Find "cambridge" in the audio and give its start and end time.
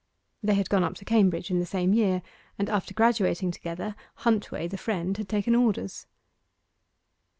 1.05-1.51